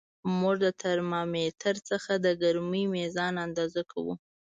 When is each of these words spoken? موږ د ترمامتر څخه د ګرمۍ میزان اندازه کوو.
موږ 0.39 0.55
د 0.65 0.67
ترمامتر 0.81 1.75
څخه 1.89 2.11
د 2.25 2.27
ګرمۍ 2.41 2.83
میزان 2.95 3.33
اندازه 3.45 3.81
کوو. 3.91 4.13